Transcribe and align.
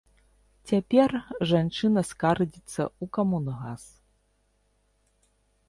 Цяпер 0.69 1.11
жанчына 1.51 2.03
скардзіцца 2.13 2.83
ў 3.01 3.05
камунгас. 3.19 3.87